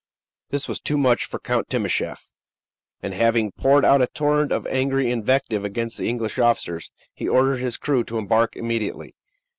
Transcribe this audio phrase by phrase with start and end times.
[0.49, 2.31] This was too much for Count Timascheff,
[3.03, 7.59] and having poured out a torrent of angry invective against the English officers, he ordered
[7.59, 9.13] his crew to embark immediately.